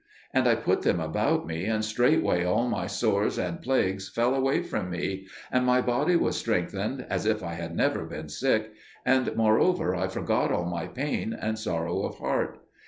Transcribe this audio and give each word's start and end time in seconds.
And 0.33 0.47
I 0.47 0.55
put 0.55 0.81
them 0.81 0.99
about 0.99 1.45
me, 1.45 1.65
and 1.65 1.85
straightway 1.85 2.43
all 2.43 2.67
my 2.67 2.87
sores 2.87 3.37
and 3.37 3.61
plagues 3.61 4.09
fell 4.09 4.33
away 4.33 4.63
from 4.63 4.89
me, 4.89 5.27
and 5.51 5.63
my 5.63 5.79
body 5.79 6.15
was 6.15 6.35
strengthened 6.37 7.05
as 7.07 7.27
if 7.27 7.43
I 7.43 7.53
had 7.53 7.75
never 7.75 8.03
been 8.05 8.27
sick; 8.27 8.71
and, 9.05 9.35
moreover, 9.35 9.93
I 9.95 10.07
forgot 10.07 10.51
all 10.51 10.65
my 10.65 10.87
pain 10.87 11.37
and 11.39 11.59
sorrow 11.59 12.01
of 12.01 12.17
heart. 12.17 12.57